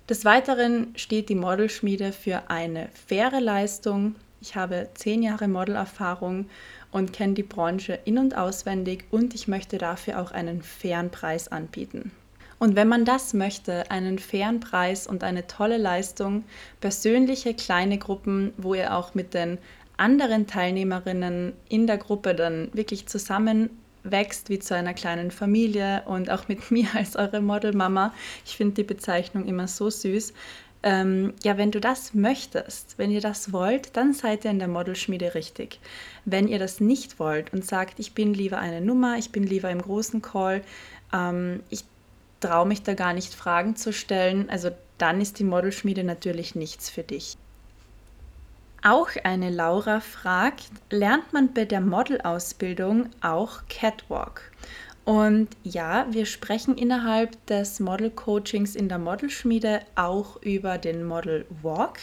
Des 0.07 0.25
Weiteren 0.25 0.93
steht 0.95 1.29
die 1.29 1.35
Modelschmiede 1.35 2.11
für 2.11 2.49
eine 2.49 2.89
faire 3.07 3.41
Leistung. 3.41 4.15
Ich 4.41 4.55
habe 4.55 4.89
zehn 4.93 5.21
Jahre 5.21 5.47
Modelerfahrung 5.47 6.47
und 6.91 7.13
kenne 7.13 7.34
die 7.34 7.43
Branche 7.43 8.00
in 8.05 8.17
und 8.17 8.36
auswendig 8.36 9.05
und 9.12 9.36
ich 9.36 9.48
möchte 9.48 9.77
dafür 9.77 10.22
auch 10.22 10.31
einen 10.31 10.63
fairen 10.63 11.10
Preis 11.10 11.48
anbieten. 11.48 12.12
Und 12.60 12.75
wenn 12.75 12.89
man 12.89 13.05
das 13.05 13.34
möchte, 13.34 13.89
einen 13.89 14.19
fairen 14.19 14.60
Preis 14.60 15.08
und 15.08 15.24
eine 15.24 15.48
tolle 15.48 15.77
Leistung, 15.77 16.43
persönliche 16.81 17.53
kleine 17.53 17.98
Gruppen, 17.98 18.53
wo 18.58 18.74
ihr 18.74 18.96
auch 18.96 19.15
mit 19.15 19.34
den 19.34 19.58
anderen 19.96 20.46
Teilnehmerinnen 20.46 21.53
in 21.69 21.88
der 21.88 21.98
Gruppe 21.98 22.36
dann 22.36 22.69
wirklich 22.74 23.08
zusammen 23.08 23.69
wächst 24.03 24.50
wie 24.50 24.60
zu 24.60 24.75
einer 24.75 24.93
kleinen 24.93 25.31
Familie 25.31 26.03
und 26.05 26.29
auch 26.29 26.48
mit 26.48 26.72
mir 26.72 26.88
als 26.96 27.15
eure 27.15 27.41
Modelmama. 27.41 28.13
Ich 28.46 28.58
finde 28.58 28.75
die 28.75 28.84
Bezeichnung 28.84 29.46
immer 29.46 29.67
so 29.67 29.89
süß. 29.89 30.34
Ähm, 30.81 31.33
ja, 31.43 31.57
wenn 31.57 31.71
du 31.71 31.81
das 31.81 32.13
möchtest, 32.13 32.98
wenn 32.98 33.12
ihr 33.12 33.19
das 33.19 33.51
wollt, 33.51 33.98
dann 33.98 34.13
seid 34.13 34.45
ihr 34.45 34.51
in 34.51 34.59
der 34.59 34.69
Modelschmiede 34.69 35.36
richtig. 35.36 35.79
Wenn 36.24 36.48
ihr 36.48 36.57
das 36.57 36.79
nicht 36.79 37.19
wollt 37.19 37.51
und 37.51 37.65
sagt, 37.65 38.00
ich 38.00 38.13
bin 38.13 38.33
lieber 38.33 38.59
eine 38.59 38.79
Nummer, 38.79 39.17
ich 39.17 39.31
bin 39.31 39.43
lieber 39.43 39.69
im 39.69 39.81
großen 39.81 40.21
Call, 40.21 40.62
ähm, 41.13 41.62
ich 41.69 41.83
traue 42.39 42.65
mich 42.65 42.83
da 42.83 42.93
gar 42.93 43.13
nicht 43.13 43.33
Fragen 43.33 43.75
zu 43.75 43.91
stellen, 43.91 44.50
also 44.50 44.69
dann 44.98 45.19
ist 45.19 45.39
die 45.39 45.43
Modelschmiede 45.43 46.05
natürlich 46.05 46.55
nichts 46.55 46.89
für 46.89 47.03
dich. 47.03 47.38
Auch 48.81 49.09
eine 49.25 49.50
Laura 49.50 50.00
fragt, 50.00 50.71
lernt 50.89 51.33
man 51.33 51.53
bei 51.53 51.65
der 51.65 51.81
Modelausbildung 51.81 53.09
auch 53.19 53.63
Catwalk? 53.67 54.53
Und 55.06 55.48
ja, 55.63 56.06
wir 56.12 56.25
sprechen 56.25 56.77
innerhalb 56.77 57.46
des 57.48 57.79
Model 57.79 58.12
Coachings 58.12 58.75
in 58.75 58.89
der 58.89 59.00
Modelschmiede 59.00 59.82
auch 59.96 60.41
über 60.44 60.77
den 60.77 61.03
Model 61.03 61.46
Walk, 61.63 62.00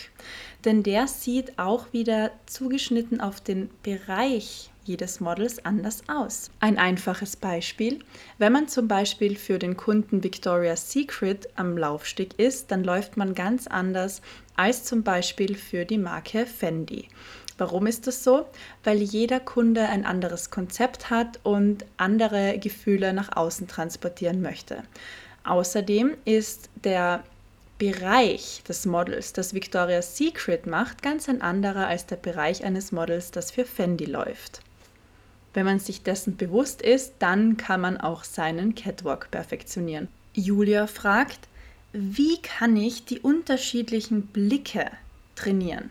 denn 0.65 0.83
der 0.83 1.07
sieht 1.07 1.59
auch 1.59 1.93
wieder 1.93 2.33
zugeschnitten 2.47 3.21
auf 3.21 3.41
den 3.41 3.71
Bereich 3.83 4.71
jedes 4.87 5.21
Models 5.21 5.65
anders 5.65 6.03
aus. 6.09 6.50
Ein 6.61 6.79
einfaches 6.79 7.37
Beispiel, 7.37 7.99
wenn 8.38 8.53
man 8.53 8.69
zum 8.69 8.88
Beispiel 8.88 9.37
für 9.37 9.59
den 9.59 9.76
Kunden 9.76 10.23
Victoria's 10.23 10.93
Secret 10.93 11.49
am 11.57 11.76
Laufsteg 11.76 12.38
ist, 12.38 12.71
dann 12.71 12.85
läuft 12.85 13.17
man 13.17 13.35
ganz 13.35 13.67
anders 13.67 14.23
als 14.57 14.85
zum 14.85 15.03
Beispiel 15.03 15.57
für 15.57 15.85
die 15.85 15.99
Marke 15.99 16.47
Fendi. 16.47 17.09
Warum 17.58 17.86
ist 17.86 18.06
das 18.06 18.22
so? 18.22 18.46
Weil 18.84 18.98
jeder 18.98 19.40
Kunde 19.40 19.88
ein 19.88 20.04
anderes 20.04 20.50
Konzept 20.50 21.10
hat 21.10 21.40
und 21.42 21.84
andere 21.96 22.58
Gefühle 22.58 23.12
nach 23.12 23.36
außen 23.36 23.66
transportieren 23.66 24.42
möchte. 24.42 24.82
Außerdem 25.44 26.16
ist 26.25 26.68
der 26.84 27.22
Bereich 27.78 28.62
des 28.66 28.86
Models, 28.86 29.32
das 29.32 29.52
Victoria's 29.52 30.16
Secret 30.16 30.66
macht, 30.66 31.02
ganz 31.02 31.28
ein 31.28 31.42
anderer 31.42 31.86
als 31.86 32.06
der 32.06 32.16
Bereich 32.16 32.64
eines 32.64 32.90
Models, 32.90 33.30
das 33.30 33.50
für 33.50 33.64
Fendi 33.64 34.06
läuft. 34.06 34.60
Wenn 35.52 35.66
man 35.66 35.78
sich 35.78 36.02
dessen 36.02 36.36
bewusst 36.36 36.82
ist, 36.82 37.14
dann 37.18 37.56
kann 37.56 37.80
man 37.80 37.98
auch 37.98 38.25
seinen 38.25 38.75
Catwalk 38.75 39.30
perfektionieren. 39.30 40.08
Julia 40.34 40.86
fragt, 40.86 41.48
wie 41.92 42.40
kann 42.42 42.76
ich 42.76 43.04
die 43.06 43.20
unterschiedlichen 43.20 44.26
Blicke 44.26 44.90
trainieren? 45.34 45.90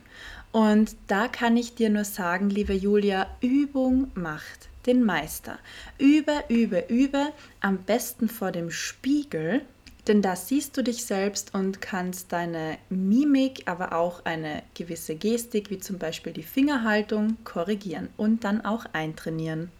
Und 0.55 0.95
da 1.07 1.27
kann 1.27 1.57
ich 1.57 1.75
dir 1.75 1.89
nur 1.89 2.05
sagen, 2.05 2.49
liebe 2.49 2.71
Julia, 2.71 3.27
Übung 3.41 4.09
macht 4.13 4.69
den 4.85 5.03
Meister. 5.03 5.59
Übe, 5.97 6.45
übe, 6.47 6.85
übe, 6.87 7.33
am 7.59 7.79
besten 7.79 8.29
vor 8.29 8.53
dem 8.53 8.71
Spiegel 8.71 9.63
denn 10.07 10.21
da 10.21 10.35
siehst 10.35 10.77
du 10.77 10.83
dich 10.83 11.05
selbst 11.05 11.55
und 11.55 11.81
kannst 11.81 12.31
deine 12.31 12.77
Mimik, 12.89 13.63
aber 13.65 13.93
auch 13.93 14.23
eine 14.23 14.61
gewisse 14.75 15.15
Gestik, 15.15 15.71
wie 15.71 15.79
zum 15.79 15.97
Beispiel 15.97 16.31
die 16.31 16.43
Fingerhaltung, 16.43 17.37
korrigieren 17.43 18.09
und 18.15 18.43
dann 18.43 18.63
auch 18.63 18.85
eintrainieren. 18.93 19.71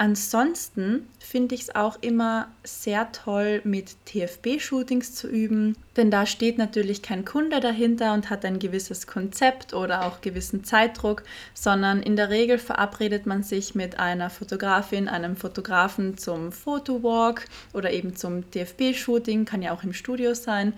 Ansonsten 0.00 1.08
finde 1.18 1.56
ich 1.56 1.62
es 1.62 1.74
auch 1.74 1.98
immer 2.02 2.46
sehr 2.62 3.10
toll, 3.10 3.60
mit 3.64 3.96
TFB-Shootings 4.06 5.12
zu 5.12 5.26
üben, 5.26 5.76
denn 5.96 6.12
da 6.12 6.24
steht 6.24 6.56
natürlich 6.56 7.02
kein 7.02 7.24
Kunde 7.24 7.58
dahinter 7.58 8.14
und 8.14 8.30
hat 8.30 8.44
ein 8.44 8.60
gewisses 8.60 9.08
Konzept 9.08 9.74
oder 9.74 10.06
auch 10.06 10.20
gewissen 10.20 10.62
Zeitdruck, 10.62 11.24
sondern 11.52 12.00
in 12.00 12.14
der 12.14 12.30
Regel 12.30 12.58
verabredet 12.58 13.26
man 13.26 13.42
sich 13.42 13.74
mit 13.74 13.98
einer 13.98 14.30
Fotografin, 14.30 15.08
einem 15.08 15.34
Fotografen 15.34 16.16
zum 16.16 16.52
Fotowalk 16.52 17.46
oder 17.72 17.90
eben 17.90 18.14
zum 18.14 18.48
TFB-Shooting, 18.52 19.46
kann 19.46 19.62
ja 19.62 19.72
auch 19.72 19.82
im 19.82 19.92
Studio 19.92 20.32
sein, 20.34 20.74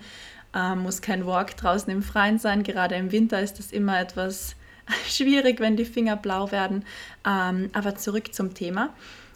äh, 0.55 0.73
muss 0.73 1.03
kein 1.03 1.27
Walk 1.27 1.55
draußen 1.57 1.93
im 1.93 2.01
Freien 2.01 2.39
sein. 2.39 2.63
Gerade 2.63 2.95
im 2.95 3.11
Winter 3.11 3.39
ist 3.39 3.59
das 3.59 3.71
immer 3.71 3.99
etwas 3.99 4.55
schwierig, 5.07 5.59
wenn 5.59 5.77
die 5.77 5.85
Finger 5.85 6.15
blau 6.15 6.51
werden. 6.51 6.85
Ähm, 7.25 7.69
aber 7.73 7.95
zurück 7.95 8.33
zum 8.33 8.53
Thema. 8.53 8.93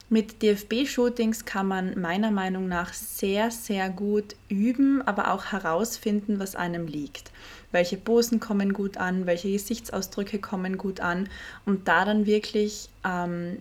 Mit 0.08 0.44
DFB-Shootings 0.44 1.46
kann 1.46 1.68
man 1.68 2.00
meiner 2.00 2.30
Meinung 2.30 2.68
nach 2.68 2.94
sehr, 2.94 3.50
sehr 3.50 3.90
gut 3.90 4.36
üben, 4.50 5.02
aber 5.02 5.32
auch 5.32 5.46
herausfinden, 5.46 6.40
was 6.40 6.56
einem 6.56 6.86
liegt. 6.86 7.32
Welche 7.72 7.98
Posen 7.98 8.40
kommen 8.40 8.74
gut 8.74 8.98
an, 8.98 9.26
welche 9.26 9.52
Gesichtsausdrücke 9.52 10.38
kommen 10.38 10.78
gut 10.78 11.00
an 11.00 11.28
und 11.66 11.88
da 11.88 12.06
dann 12.06 12.28
wirklich 12.28 12.90
ähm, 13.04 13.58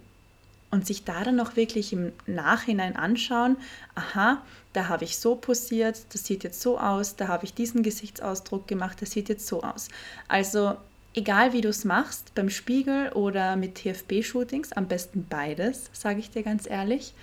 und 0.71 0.87
sich 0.87 1.05
da 1.05 1.25
dann 1.25 1.41
auch 1.41 1.57
wirklich 1.57 1.93
im 1.93 2.13
Nachhinein 2.27 2.97
anschauen, 2.97 3.57
aha, 3.95 4.43
da 4.75 4.89
habe 4.89 5.05
ich 5.05 5.19
so 5.19 5.37
posiert, 5.37 5.99
das 6.13 6.27
sieht 6.27 6.45
jetzt 6.45 6.61
so 6.61 6.79
aus, 6.79 7.17
da 7.17 7.29
habe 7.29 7.45
ich 7.45 7.55
diesen 7.55 7.83
Gesichtsausdruck 7.83 8.67
gemacht, 8.67 9.01
das 9.01 9.13
sieht 9.13 9.29
jetzt 9.29 9.47
so 9.47 9.63
aus. 9.63 9.89
Also 10.29 10.77
egal 11.15 11.53
wie 11.53 11.61
du 11.61 11.69
es 11.69 11.85
machst, 11.85 12.35
beim 12.35 12.51
Spiegel 12.51 13.11
oder 13.13 13.57
mit 13.57 13.77
TFB-Shootings, 13.77 14.73
am 14.73 14.87
besten 14.87 15.27
beides, 15.29 15.91
sage 15.93 16.21
ich 16.21 16.31
dir 16.31 16.43
ganz 16.43 16.69
ehrlich. 16.69 17.15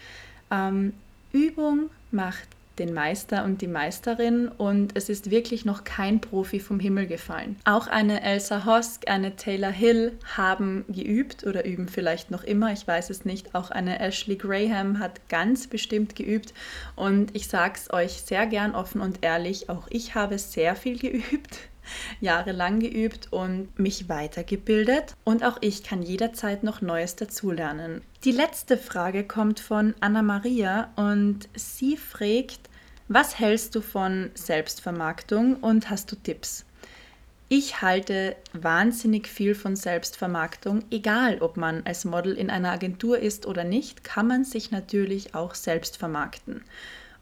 Ähm, 0.50 0.94
Übung 1.32 1.90
macht 2.12 2.48
den 2.80 2.94
Meister 2.94 3.44
und 3.44 3.62
die 3.62 3.68
Meisterin 3.68 4.48
und 4.48 4.96
es 4.96 5.10
ist 5.10 5.30
wirklich 5.30 5.66
noch 5.66 5.84
kein 5.84 6.20
Profi 6.20 6.60
vom 6.60 6.80
Himmel 6.80 7.06
gefallen. 7.06 7.58
Auch 7.66 7.88
eine 7.88 8.24
Elsa 8.24 8.66
Hosk, 8.66 9.10
eine 9.10 9.36
Taylor 9.36 9.72
Hill 9.72 10.14
haben 10.36 10.86
geübt 10.88 11.46
oder 11.46 11.66
üben 11.66 11.88
vielleicht 11.88 12.32
noch 12.32 12.44
immer, 12.44 12.72
ich 12.72 12.88
weiß 12.88 13.10
es 13.10 13.26
nicht. 13.26 13.54
Auch 13.54 13.72
eine 13.72 14.00
Ashley 14.00 14.36
Graham 14.36 15.00
hat 15.00 15.28
ganz 15.30 15.68
bestimmt 15.68 16.16
geübt 16.16 16.54
und 16.96 17.36
ich 17.36 17.48
sage 17.48 17.74
es 17.76 17.94
euch 17.94 18.24
sehr 18.24 18.48
gern 18.48 18.74
offen 18.74 19.02
und 19.02 19.20
ehrlich, 19.22 19.70
auch 19.70 19.88
ich 19.90 20.16
habe 20.16 20.40
sehr 20.40 20.76
viel 20.76 20.98
geübt 20.98 21.60
jahrelang 22.22 22.80
geübt 22.80 23.32
und 23.32 23.78
mich 23.80 24.10
weitergebildet 24.10 25.16
und 25.24 25.44
auch 25.44 25.58
ich 25.62 25.84
kann 25.84 26.02
jederzeit 26.02 26.64
noch 26.64 26.82
Neues 26.82 27.16
dazulernen. 27.16 28.02
Die 28.24 28.32
letzte 28.32 28.78
Frage 28.78 29.24
kommt 29.24 29.60
von 29.60 29.96
Anna 30.00 30.22
Maria 30.22 30.92
und 30.96 31.50
sie 31.56 31.98
fragt, 31.98 32.70
was 33.08 33.40
hältst 33.40 33.76
du 33.76 33.82
von 33.82 34.32
Selbstvermarktung 34.36 35.58
und 35.58 35.90
hast 35.90 36.12
du 36.12 36.16
Tipps? 36.16 36.66
Ich 37.54 37.82
halte 37.82 38.38
wahnsinnig 38.54 39.28
viel 39.28 39.56
von 39.56 39.76
Selbstvermarktung. 39.76 40.86
Egal, 40.90 41.42
ob 41.42 41.58
man 41.58 41.86
als 41.86 42.06
Model 42.06 42.38
in 42.38 42.50
einer 42.50 42.72
Agentur 42.72 43.20
ist 43.20 43.46
oder 43.46 43.66
nicht, 43.66 44.06
kann 44.06 44.26
man 44.26 44.46
sich 44.46 44.72
natürlich 44.72 45.36
auch 45.36 45.54
selbst 45.54 45.98
vermarkten. 45.98 46.64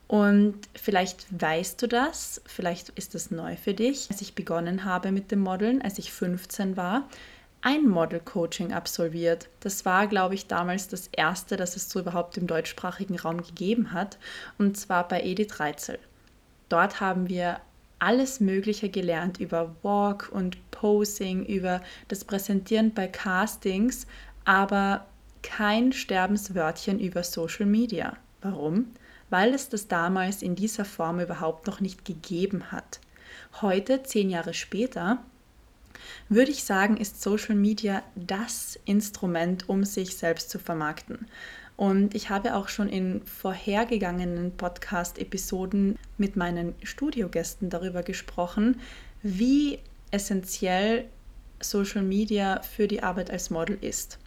Und 0.09 0.57
vielleicht 0.73 1.27
weißt 1.39 1.79
du 1.83 1.87
das, 1.87 2.41
vielleicht 2.47 2.89
ist 2.89 3.13
das 3.13 3.29
neu 3.29 3.55
für 3.55 3.75
dich. 3.75 4.07
Als 4.09 4.21
ich 4.21 4.33
begonnen 4.33 4.83
habe 4.83 5.11
mit 5.11 5.29
dem 5.29 5.39
Modeln, 5.39 5.83
als 5.83 5.99
ich 5.99 6.11
15 6.11 6.75
war, 6.75 7.07
ein 7.61 7.87
Model-Coaching 7.87 8.73
absolviert. 8.73 9.49
Das 9.59 9.85
war, 9.85 10.07
glaube 10.07 10.33
ich, 10.33 10.47
damals 10.47 10.87
das 10.87 11.09
erste, 11.11 11.57
das 11.57 11.75
es 11.75 11.91
so 11.91 11.99
überhaupt 11.99 12.37
im 12.37 12.47
deutschsprachigen 12.47 13.19
Raum 13.19 13.43
gegeben 13.43 13.93
hat, 13.93 14.17
und 14.57 14.77
zwar 14.77 15.07
bei 15.07 15.21
Edith 15.21 15.59
Reitzel. 15.59 15.99
Dort 16.69 17.01
haben 17.01 17.29
wir 17.29 17.61
alles 17.99 18.39
Mögliche 18.39 18.89
gelernt 18.89 19.39
über 19.39 19.75
Walk 19.83 20.29
und 20.31 20.57
Posing, 20.71 21.45
über 21.45 21.81
das 22.07 22.25
Präsentieren 22.25 22.95
bei 22.95 23.07
Castings, 23.07 24.07
aber 24.43 25.05
kein 25.43 25.93
Sterbenswörtchen 25.93 26.99
über 26.99 27.21
Social 27.23 27.67
Media. 27.67 28.17
Warum? 28.41 28.87
Weil 29.29 29.53
es 29.53 29.69
das 29.69 29.87
damals 29.87 30.41
in 30.41 30.55
dieser 30.55 30.85
Form 30.85 31.19
überhaupt 31.19 31.67
noch 31.67 31.79
nicht 31.79 32.05
gegeben 32.05 32.71
hat. 32.71 32.99
Heute, 33.61 34.03
zehn 34.03 34.29
Jahre 34.29 34.53
später, 34.53 35.19
würde 36.29 36.51
ich 36.51 36.63
sagen, 36.63 36.97
ist 36.97 37.21
Social 37.21 37.55
Media 37.55 38.03
das 38.15 38.79
Instrument, 38.85 39.67
um 39.67 39.83
sich 39.83 40.15
selbst 40.15 40.49
zu 40.49 40.59
vermarkten. 40.59 41.27
Und 41.75 42.13
ich 42.13 42.29
habe 42.29 42.55
auch 42.55 42.67
schon 42.67 42.89
in 42.89 43.21
vorhergegangenen 43.23 44.51
Podcast-Episoden 44.51 45.97
mit 46.17 46.35
meinen 46.35 46.75
Studiogästen 46.83 47.69
darüber 47.69 48.03
gesprochen, 48.03 48.81
wie 49.23 49.79
essentiell 50.11 51.05
Social 51.61 52.01
Media 52.01 52.61
für 52.61 52.87
die 52.87 53.01
Arbeit 53.01 53.31
als 53.31 53.49
Model 53.49 53.77
ist. 53.81 54.19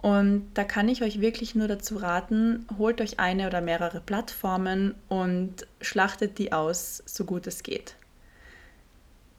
Und 0.00 0.50
da 0.54 0.62
kann 0.64 0.88
ich 0.88 1.02
euch 1.02 1.20
wirklich 1.20 1.54
nur 1.54 1.66
dazu 1.66 1.96
raten, 1.96 2.66
holt 2.78 3.00
euch 3.00 3.18
eine 3.18 3.48
oder 3.48 3.60
mehrere 3.60 4.00
Plattformen 4.00 4.94
und 5.08 5.66
schlachtet 5.80 6.38
die 6.38 6.52
aus, 6.52 7.02
so 7.04 7.24
gut 7.24 7.46
es 7.48 7.64
geht. 7.64 7.96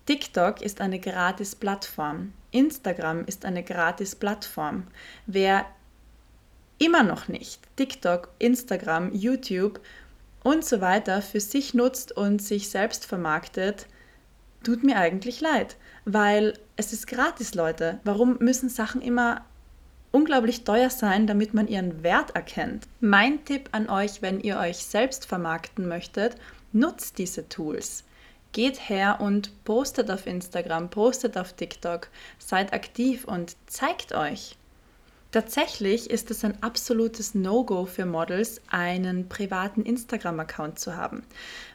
TikTok 0.05 0.61
ist 0.61 0.81
eine 0.81 0.99
gratis 0.99 1.55
Plattform. 1.55 2.33
Instagram 2.51 3.25
ist 3.25 3.45
eine 3.45 3.63
gratis 3.63 4.15
Plattform. 4.15 4.87
Wer 5.27 5.65
immer 6.79 7.03
noch 7.03 7.27
nicht 7.27 7.61
TikTok, 7.75 8.29
Instagram, 8.39 9.13
YouTube 9.13 9.79
und 10.43 10.65
so 10.65 10.81
weiter 10.81 11.21
für 11.21 11.39
sich 11.39 11.73
nutzt 11.73 12.11
und 12.11 12.41
sich 12.41 12.69
selbst 12.69 13.05
vermarktet, 13.05 13.85
tut 14.63 14.83
mir 14.83 14.97
eigentlich 14.97 15.41
leid, 15.41 15.77
weil 16.05 16.53
es 16.75 16.91
ist 16.91 17.07
gratis, 17.07 17.53
Leute. 17.53 17.99
Warum 18.03 18.37
müssen 18.39 18.69
Sachen 18.69 19.01
immer 19.01 19.45
unglaublich 20.11 20.63
teuer 20.63 20.89
sein, 20.89 21.27
damit 21.27 21.53
man 21.53 21.67
ihren 21.67 22.03
Wert 22.03 22.35
erkennt. 22.35 22.87
Mein 22.99 23.45
Tipp 23.45 23.69
an 23.71 23.89
euch, 23.89 24.21
wenn 24.21 24.39
ihr 24.39 24.57
euch 24.57 24.77
selbst 24.77 25.25
vermarkten 25.25 25.87
möchtet, 25.87 26.35
nutzt 26.71 27.17
diese 27.17 27.47
Tools. 27.49 28.03
Geht 28.51 28.89
her 28.89 29.19
und 29.21 29.63
postet 29.63 30.09
auf 30.09 30.25
Instagram, 30.25 30.89
postet 30.89 31.37
auf 31.37 31.53
TikTok, 31.53 32.09
seid 32.39 32.73
aktiv 32.73 33.25
und 33.25 33.55
zeigt 33.67 34.13
euch. 34.13 34.57
Tatsächlich 35.31 36.09
ist 36.09 36.31
es 36.31 36.43
ein 36.43 36.63
absolutes 36.63 37.35
No-Go 37.35 37.85
für 37.85 38.07
Models, 38.07 38.61
einen 38.71 39.29
privaten 39.29 39.83
Instagram-Account 39.83 40.79
zu 40.79 40.95
haben. 40.97 41.21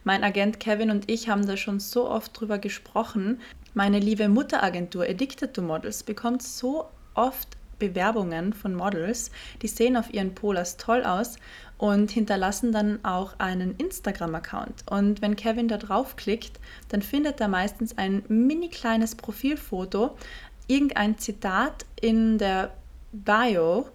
Mein 0.03 0.25
Agent 0.25 0.59
Kevin 0.59 0.90
und 0.90 1.09
ich 1.09 1.29
haben 1.29 1.47
da 1.47 1.57
schon 1.57 1.79
so 1.79 2.11
oft 2.11 2.38
drüber 2.38 2.59
gesprochen. 2.59 3.40
Meine 3.73 4.01
liebe 4.01 4.29
Mutteragentur 4.29 5.05
Addicted 5.05 5.55
to 5.55 5.62
Models 5.62 6.03
bekommt 6.03 6.42
so 6.42 6.88
oft 7.14 7.57
Bewerbungen 7.79 8.53
von 8.53 8.75
Models, 8.75 9.31
die 9.63 9.69
sehen 9.69 9.97
auf 9.97 10.13
ihren 10.13 10.35
Polars 10.35 10.77
toll 10.77 11.05
aus 11.05 11.37
und 11.79 12.11
hinterlassen 12.11 12.73
dann 12.73 13.05
auch 13.05 13.39
einen 13.39 13.77
Instagram-Account. 13.77 14.85
Und 14.91 15.23
wenn 15.23 15.37
Kevin 15.37 15.69
da 15.69 15.77
draufklickt, 15.77 16.61
dann 16.89 17.03
findet 17.03 17.41
er 17.41 17.49
meistens 17.49 17.99
ein 17.99 18.23
mini 18.29 18.69
kleines 18.69 19.15
Profilfoto, 19.15 20.17
irgendein 20.67 21.19
Zitat 21.19 21.85
in 22.01 22.39
der 22.39 22.73
Bio, 23.13 23.89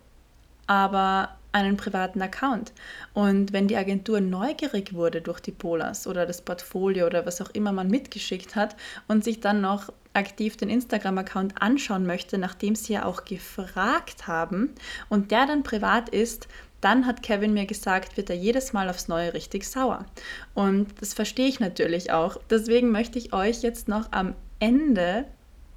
aber 0.68 1.36
einen 1.52 1.78
privaten 1.78 2.22
Account. 2.22 2.74
Und 3.14 3.54
wenn 3.54 3.68
die 3.68 3.78
Agentur 3.78 4.22
neugierig 4.22 4.94
wurde 4.94 5.22
durch 5.22 5.40
die 5.40 5.52
Polars 5.52 6.06
oder 6.06 6.26
das 6.26 6.42
Portfolio 6.42 7.08
oder 7.08 7.26
was 7.26 7.42
auch 7.42 7.50
immer 7.52 7.72
man 7.72 7.88
mitgeschickt 7.88 8.56
hat 8.56 8.76
und 9.08 9.24
sich 9.24 9.40
dann 9.40 9.62
noch 9.62 9.92
aktiv 10.14 10.58
den 10.58 10.70
Instagram-Account 10.70 11.62
anschauen 11.62 12.06
möchte, 12.06 12.38
nachdem 12.38 12.76
sie 12.76 12.94
ja 12.94 13.06
auch 13.06 13.26
gefragt 13.26 14.28
haben 14.28 14.74
und 15.08 15.32
der 15.32 15.46
dann 15.46 15.64
privat 15.64 16.10
ist, 16.10 16.48
dann 16.82 17.06
hat 17.06 17.24
Kevin 17.24 17.54
mir 17.54 17.66
gesagt, 17.66 18.18
wird 18.18 18.30
er 18.30 18.36
jedes 18.36 18.74
Mal 18.74 18.90
aufs 18.90 19.08
Neue 19.08 19.34
richtig 19.34 19.68
sauer. 19.68 20.06
Und 20.54 21.02
das 21.02 21.14
verstehe 21.14 21.48
ich 21.48 21.60
natürlich 21.60 22.12
auch. 22.12 22.38
Deswegen 22.50 22.90
möchte 22.92 23.20
ich 23.20 23.34
euch 23.34 23.62
jetzt 23.62 23.88
noch 23.88 24.12
am 24.12 24.34
Ende 24.60 25.26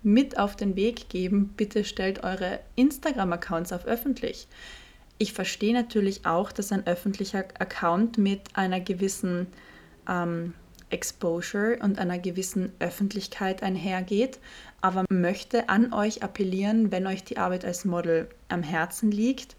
mit 0.02 0.38
auf 0.38 0.56
den 0.56 0.76
Weg 0.76 1.08
geben, 1.08 1.52
bitte 1.56 1.84
stellt 1.84 2.24
eure 2.24 2.60
Instagram-Accounts 2.76 3.72
auf 3.72 3.84
öffentlich. 3.86 4.48
Ich 5.18 5.32
verstehe 5.32 5.74
natürlich 5.74 6.26
auch, 6.26 6.50
dass 6.50 6.72
ein 6.72 6.86
öffentlicher 6.86 7.44
Account 7.58 8.18
mit 8.18 8.40
einer 8.54 8.80
gewissen 8.80 9.46
ähm, 10.08 10.54
Exposure 10.92 11.78
und 11.80 11.98
einer 11.98 12.18
gewissen 12.18 12.72
Öffentlichkeit 12.78 13.62
einhergeht, 13.62 14.38
aber 14.80 15.04
möchte 15.10 15.68
an 15.68 15.92
euch 15.92 16.22
appellieren, 16.22 16.92
wenn 16.92 17.06
euch 17.06 17.24
die 17.24 17.38
Arbeit 17.38 17.64
als 17.64 17.84
Model 17.84 18.28
am 18.48 18.62
Herzen 18.62 19.10
liegt, 19.10 19.56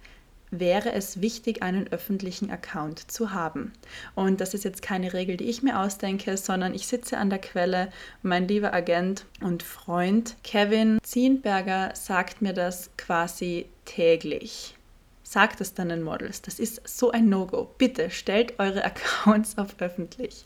wäre 0.60 0.94
es 0.94 1.22
wichtig, 1.22 1.64
einen 1.64 1.92
öffentlichen 1.92 2.52
Account 2.52 3.12
zu 3.12 3.32
haben. 3.32 3.74
Und 4.16 4.40
das 4.40 4.54
ist 4.54 4.64
jetzt 4.64 4.82
keine 4.82 5.14
Regel, 5.14 5.38
die 5.38 5.46
ich 5.46 5.64
mir 5.64 5.80
ausdenke, 5.80 6.38
sondern 6.38 6.74
ich 6.74 6.88
sitze 6.88 7.18
an 7.18 7.30
der 7.30 7.40
Quelle. 7.40 7.92
Mein 8.22 8.48
lieber 8.48 8.74
Agent 8.74 9.26
und 9.42 9.64
Freund 9.64 10.36
Kevin 10.44 11.00
Zienberger 11.02 11.94
sagt 11.96 12.42
mir 12.42 12.54
das 12.54 12.92
quasi 12.98 13.66
täglich. 13.86 14.76
Sagt 15.24 15.62
es 15.62 15.74
dann 15.74 15.90
den 15.90 16.04
Models. 16.04 16.44
Das 16.44 16.60
ist 16.60 16.88
so 16.88 17.10
ein 17.10 17.30
No-Go. 17.30 17.72
Bitte 17.78 18.12
stellt 18.12 18.60
eure 18.60 18.84
Accounts 18.86 19.58
auf 19.58 19.76
öffentlich. 19.80 20.46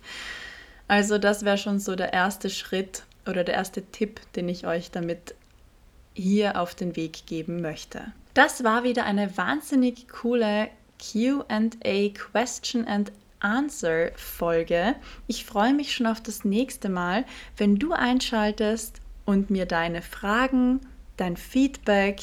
Also 0.88 1.18
das 1.18 1.44
wäre 1.44 1.58
schon 1.58 1.80
so 1.80 1.96
der 1.96 2.14
erste 2.14 2.50
Schritt 2.50 3.04
oder 3.28 3.44
der 3.44 3.56
erste 3.56 3.84
Tipp, 3.86 4.22
den 4.36 4.48
ich 4.48 4.66
euch 4.66 4.92
damit 4.92 5.36
hier 6.14 6.60
auf 6.60 6.76
den 6.76 6.96
Weg 6.96 7.26
geben 7.26 7.62
möchte. 7.62 8.02
Das 8.34 8.64
war 8.64 8.84
wieder 8.84 9.06
eine 9.06 9.38
wahnsinnig 9.38 10.08
coole 10.08 10.70
QA 11.00 12.10
Question 12.14 12.88
and 12.88 13.12
Answer 13.40 14.12
Folge. 14.16 14.96
Ich 15.28 15.46
freue 15.46 15.74
mich 15.74 15.94
schon 15.94 16.08
auf 16.08 16.22
das 16.22 16.44
nächste 16.44 16.90
Mal, 16.90 17.26
wenn 17.56 17.78
du 17.78 17.94
einschaltest 17.94 19.00
und 19.26 19.50
mir 19.50 19.66
deine 19.66 20.02
Fragen, 20.02 20.82
dein 21.18 21.38
Feedback 21.38 22.22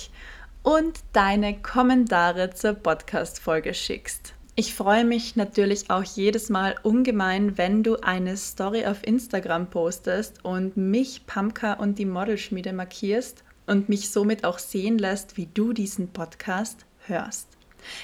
und 0.62 1.00
deine 1.12 1.60
Kommentare 1.60 2.50
zur 2.50 2.74
Podcast-Folge 2.74 3.74
schickst. 3.74 4.33
Ich 4.56 4.74
freue 4.74 5.04
mich 5.04 5.34
natürlich 5.34 5.90
auch 5.90 6.04
jedes 6.04 6.48
Mal 6.48 6.76
ungemein, 6.84 7.58
wenn 7.58 7.82
du 7.82 7.96
eine 7.96 8.36
Story 8.36 8.86
auf 8.86 9.04
Instagram 9.04 9.68
postest 9.68 10.44
und 10.44 10.76
mich, 10.76 11.26
Pamka 11.26 11.72
und 11.74 11.98
die 11.98 12.06
Modelschmiede 12.06 12.72
markierst 12.72 13.42
und 13.66 13.88
mich 13.88 14.10
somit 14.10 14.44
auch 14.44 14.60
sehen 14.60 14.96
lässt, 14.98 15.36
wie 15.36 15.48
du 15.52 15.72
diesen 15.72 16.08
Podcast 16.08 16.86
hörst. 17.06 17.48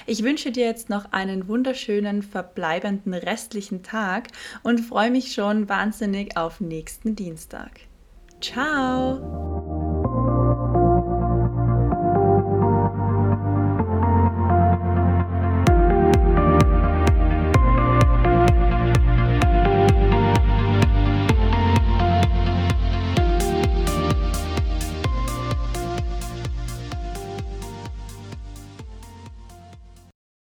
Ich 0.05 0.23
wünsche 0.23 0.51
dir 0.51 0.65
jetzt 0.65 0.89
noch 0.89 1.11
einen 1.11 1.47
wunderschönen 1.47 2.21
verbleibenden 2.21 3.13
restlichen 3.13 3.81
Tag 3.81 4.27
und 4.61 4.79
freue 4.81 5.09
mich 5.09 5.33
schon 5.33 5.69
wahnsinnig 5.69 6.37
auf 6.37 6.59
nächsten 6.59 7.15
Dienstag. 7.15 7.71
Ciao! 8.41 9.90